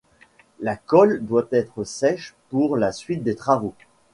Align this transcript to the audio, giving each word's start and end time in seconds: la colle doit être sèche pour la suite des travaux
la 0.59 0.75
colle 0.77 1.23
doit 1.23 1.45
être 1.51 1.83
sèche 1.83 2.33
pour 2.49 2.75
la 2.75 2.91
suite 2.91 3.21
des 3.21 3.35
travaux 3.35 3.75